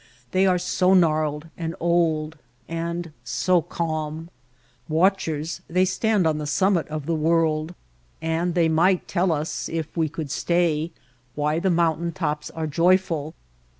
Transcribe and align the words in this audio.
They 0.31 0.47
are 0.47 0.57
so 0.57 0.95
gnarled 0.95 1.45
and 1.59 1.75
old, 1.79 2.39
and 2.67 3.11
so 3.23 3.61
calm. 3.61 4.31
Watchers, 4.89 5.61
they 5.67 5.85
stand 5.85 6.25
on 6.25 6.39
the 6.39 6.47
summit 6.47 6.87
of 6.87 7.05
the 7.05 7.13
world, 7.13 7.75
and 8.19 8.55
they 8.55 8.67
might 8.67 9.07
tell 9.07 9.31
us, 9.31 9.69
if 9.69 9.95
we 9.95 10.09
could 10.09 10.31
stay, 10.31 10.89
why 11.35 11.59
the 11.59 11.69
mountain 11.69 12.13
tops 12.13 12.49
are 12.49 12.65
joyful. 12.65 13.35